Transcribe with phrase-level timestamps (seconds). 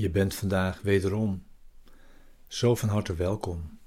[0.00, 1.46] Je bent vandaag wederom
[2.46, 3.78] zo van harte welkom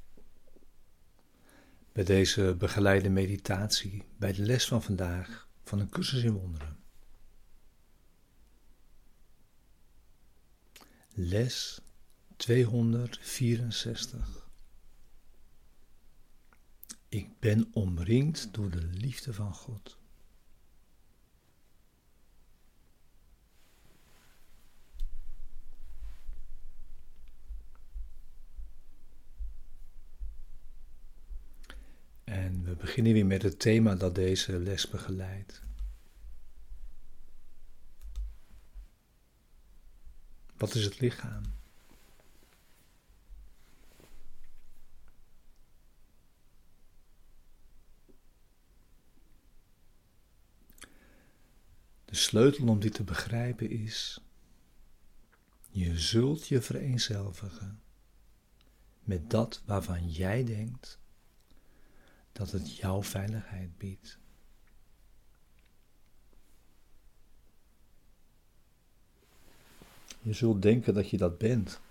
[1.92, 6.78] bij deze begeleide meditatie, bij de les van vandaag van een cursus in wonderen.
[11.14, 11.82] Les
[12.36, 14.50] 264.
[17.10, 19.98] Ik ben omringd door de liefde van God.
[32.62, 35.62] We beginnen weer met het thema dat deze les begeleidt.
[40.58, 41.44] Wat is het lichaam?
[52.06, 54.22] De sleutel om dit te begrijpen is:
[55.70, 57.82] je zult je vereenzelvigen
[59.00, 61.02] met dat waarvan jij denkt
[62.34, 64.18] dat het jouw veiligheid biedt.
[70.22, 71.82] Je zult denken dat je dat bent.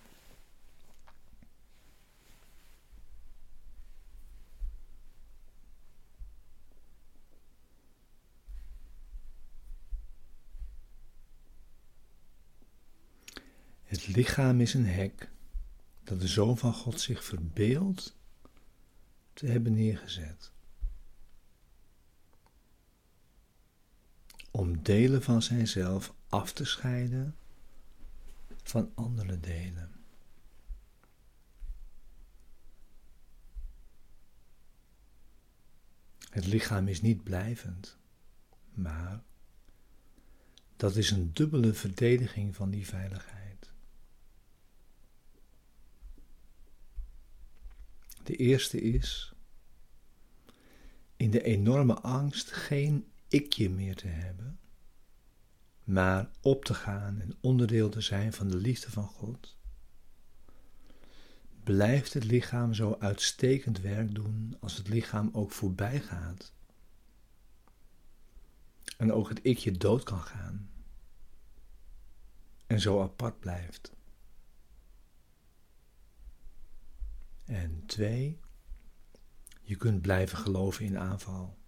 [13.83, 15.31] Het lichaam is een hek
[16.05, 18.17] dat de Zoon van God zich verbeeldt
[19.33, 20.53] te hebben neergezet.
[24.51, 27.37] Om delen van zijnzelf af te scheiden
[28.63, 29.91] van andere delen.
[36.31, 37.97] Het lichaam is niet blijvend,
[38.75, 39.23] maar
[40.77, 43.52] dat is een dubbele verdediging van die veiligheid.
[48.23, 49.33] De eerste is
[51.17, 54.59] in de enorme angst geen ikje meer te hebben,
[55.85, 59.57] maar op te gaan en onderdeel te zijn van de liefde van God,
[61.65, 66.53] blijft het lichaam zo uitstekend werk doen als het lichaam ook voorbij gaat.
[68.97, 70.71] En ook het ikje dood kan gaan.
[72.67, 73.93] En zo apart blijft.
[77.45, 78.41] En twee,
[79.63, 81.61] je kunt blijven geloven in aanval.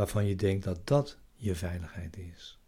[0.00, 2.58] waarvan je denkt dat dat je veiligheid is.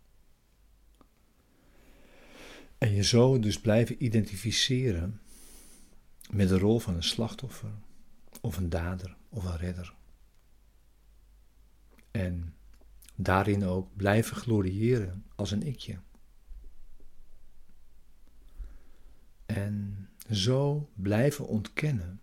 [2.78, 5.20] En je zo dus blijven identificeren
[6.30, 7.72] met de rol van een slachtoffer,
[8.40, 9.94] of een dader, of een redder.
[12.10, 12.54] En
[13.14, 15.98] daarin ook blijven gloriëren als een ikje.
[19.54, 22.20] En zo blijven ontkennen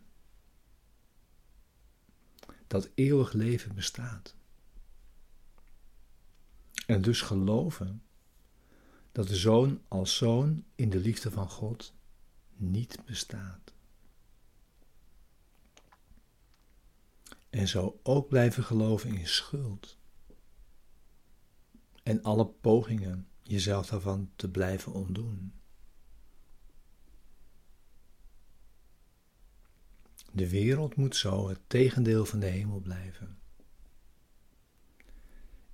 [2.67, 4.35] dat eeuwig leven bestaat.
[6.85, 8.03] En dus geloven
[9.11, 11.93] dat de zoon als zoon in de liefde van God
[12.55, 13.73] niet bestaat.
[17.49, 19.97] En zo ook blijven geloven in schuld.
[22.03, 25.58] En alle pogingen jezelf daarvan te blijven ontdoen.
[30.31, 33.39] De wereld moet zo het tegendeel van de hemel blijven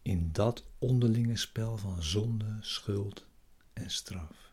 [0.05, 3.25] in dat onderlinge spel van zonde, schuld
[3.73, 4.44] en straf.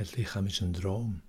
[0.00, 1.22] Het lichaam is een droom.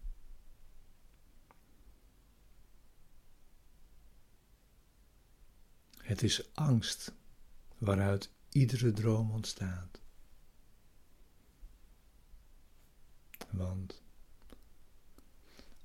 [5.98, 7.14] Het is angst
[7.78, 10.02] waaruit iedere droom ontstaat.
[13.50, 14.02] Want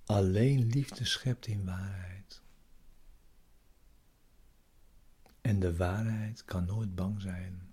[0.04, 2.42] alleen liefde schept in waarheid.
[5.40, 7.65] En de waarheid kan nooit bang zijn.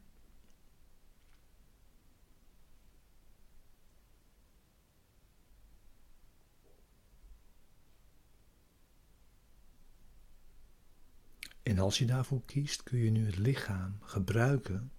[11.63, 14.91] En als je daarvoor kiest, kun je nu het lichaam gebruiken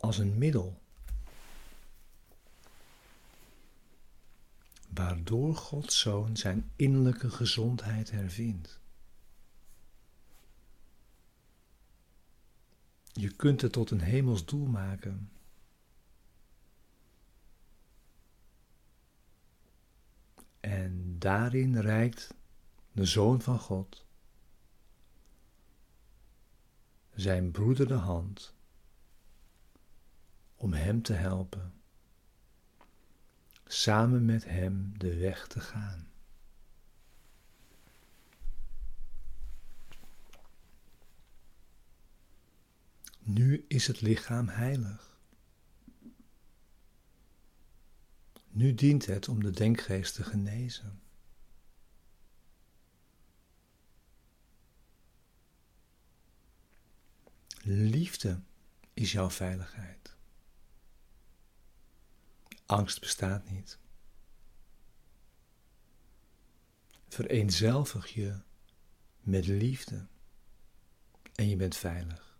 [0.00, 0.82] als een middel.
[4.88, 8.80] Waardoor Gods Zoon zijn innerlijke gezondheid hervindt.
[13.12, 15.30] Je kunt het tot een hemels doel maken.
[20.60, 22.34] En daarin reikt
[22.92, 24.04] de Zoon van God
[27.14, 28.54] zijn broeder de hand
[30.54, 31.74] om hem te helpen,
[33.66, 36.10] samen met hem de weg te gaan.
[43.18, 45.18] Nu is het lichaam heilig.
[48.48, 51.00] Nu dient het om de denkgeest te genezen.
[57.72, 58.40] Liefde
[58.94, 60.16] is jouw veiligheid.
[62.66, 63.78] Angst bestaat niet.
[67.08, 68.40] Vereenzelvig je
[69.20, 70.06] met liefde
[71.34, 72.38] en je bent veilig.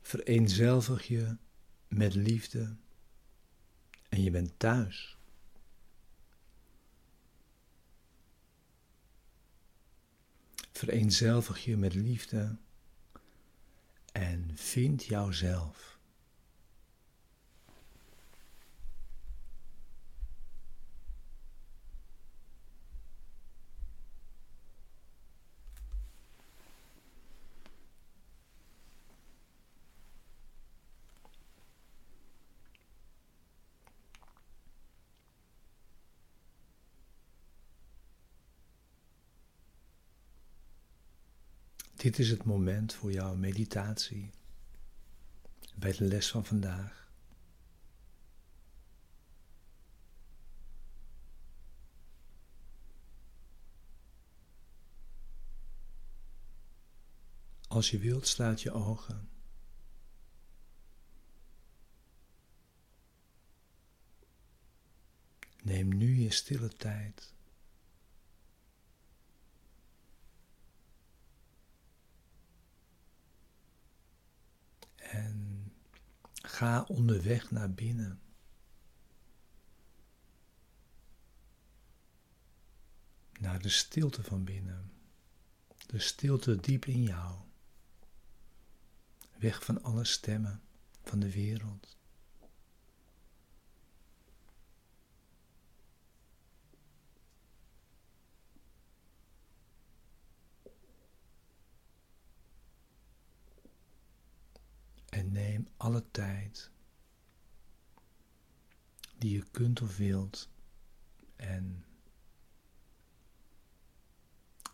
[0.00, 1.36] Vereenzelvig je
[1.88, 2.76] met liefde
[4.08, 5.18] en je bent thuis.
[10.80, 12.56] Vereenzelvig je met liefde
[14.12, 15.99] en vind jouzelf.
[42.00, 44.30] Dit is het moment voor jouw meditatie
[45.74, 47.10] bij de les van vandaag.
[57.68, 59.28] Als je wilt, sluit je ogen.
[65.62, 67.34] Neem nu je stille tijd.
[75.10, 75.72] En
[76.42, 78.20] ga onderweg naar binnen.
[83.40, 84.92] Naar de stilte van binnen.
[85.86, 87.40] De stilte diep in jou.
[89.38, 90.62] Weg van alle stemmen
[91.02, 91.98] van de wereld.
[105.20, 106.70] En neem alle tijd
[109.18, 110.48] die je kunt of wilt
[111.36, 111.84] en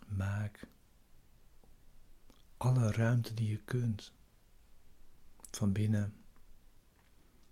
[0.06, 0.68] maak
[2.56, 4.12] alle ruimte die je kunt
[5.50, 6.14] van binnen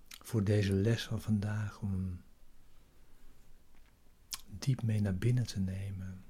[0.09, 2.21] voor deze les van vandaag om
[4.49, 6.25] diep mee naar binnen te nemen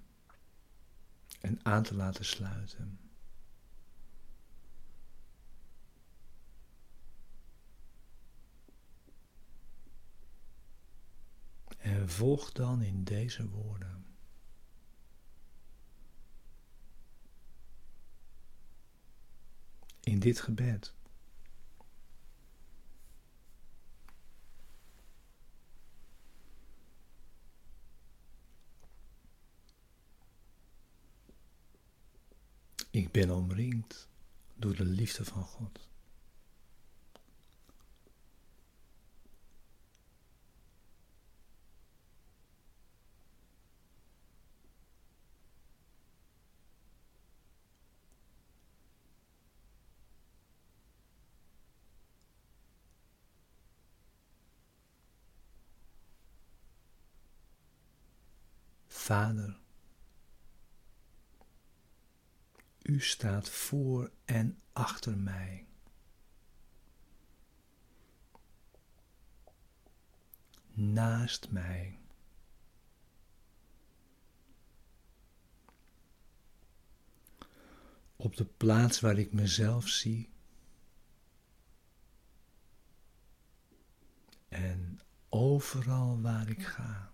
[1.40, 3.03] en aan te laten sluiten.
[12.04, 14.04] En volg dan in deze woorden.
[20.00, 20.94] In dit gebed.
[32.90, 34.08] Ik ben omringd
[34.54, 35.93] door de liefde van God.
[59.04, 59.60] Vader,
[62.82, 65.66] u staat voor en achter mij.
[70.72, 71.98] Naast mij.
[78.16, 80.32] Op de plaats waar ik mezelf zie.
[84.48, 87.13] En overal waar ik ga.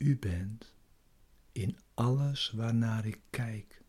[0.00, 0.74] U bent
[1.52, 3.82] in alles waarnaar ik kijk.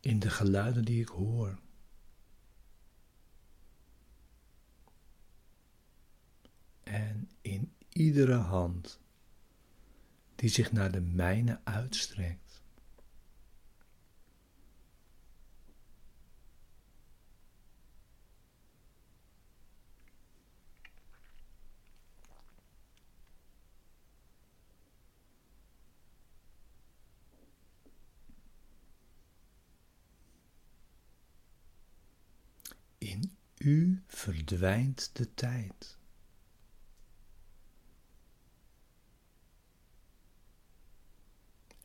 [0.00, 1.58] In de geluiden die ik hoor.
[6.82, 9.00] En in iedere hand
[10.34, 12.46] die zich naar de mijne uitstrekt.
[32.98, 35.98] In u verdwijnt de tijd.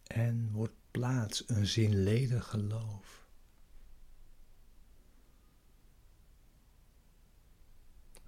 [0.04, 3.28] En wordt plaats een zinledig geloof.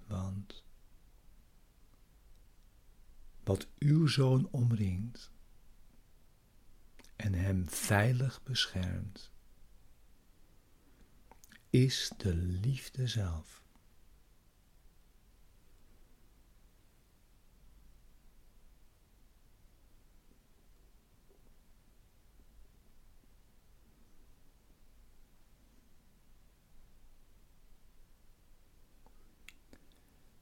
[0.06, 0.64] Want
[3.44, 5.30] wat uw zoon omringt
[7.16, 9.33] en hem veilig beschermt,
[11.74, 13.62] is de liefde zelf.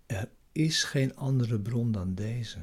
[0.07, 2.62] Er is geen andere bron dan deze.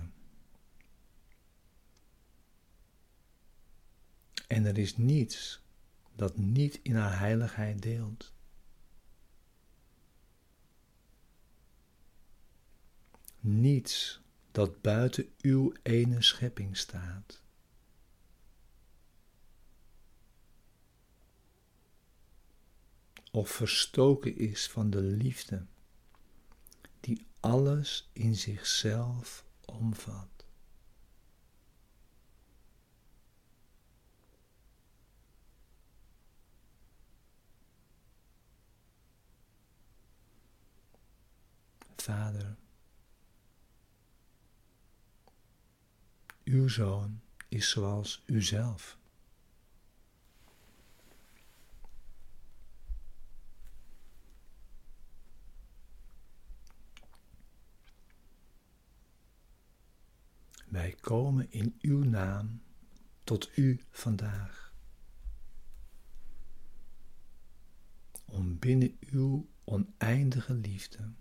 [4.47, 5.61] En er is niets
[6.15, 8.33] dat niet in haar heiligheid deelt.
[13.39, 17.41] Niets dat buiten uw ene schepping staat.
[23.31, 25.65] Of verstoken is van de liefde
[27.00, 30.27] die alles in zichzelf omvat.
[41.96, 42.58] Vader.
[46.49, 48.97] Uw zoon is zoals uzelf.
[60.67, 62.61] Wij komen in uw naam
[63.23, 64.73] tot u vandaag.
[68.25, 71.11] Om binnen uw oneindige liefde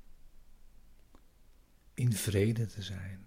[1.94, 3.26] in vrede te zijn.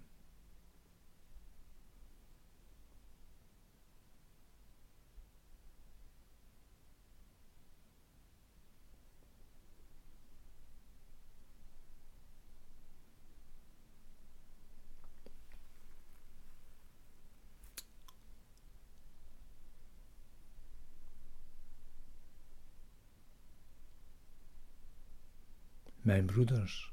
[26.02, 26.92] Mijn broeders,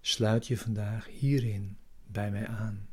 [0.00, 2.88] sluit je vandaag hierin bij mij aan.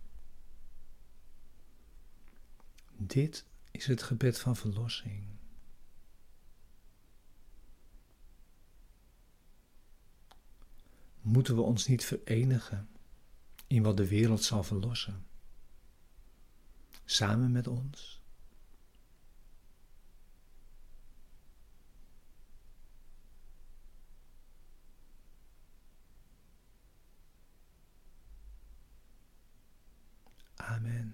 [2.97, 5.25] Dit is het gebed van verlossing.
[11.21, 12.89] Moeten we ons niet verenigen
[13.67, 15.25] in wat de wereld zal verlossen?
[17.05, 18.16] Samen met ons?
[30.77, 31.13] Amen.